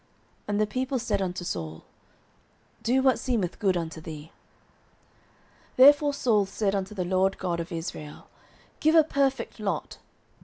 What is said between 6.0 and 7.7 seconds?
Saul said unto the LORD God